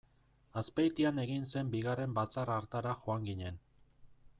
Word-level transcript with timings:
Azpeitian 0.61 1.21
egin 1.25 1.45
zen 1.51 1.69
bigarren 1.75 2.17
batzar 2.21 2.53
hartara 2.57 2.97
joan 3.05 3.31
ginen. 3.33 3.65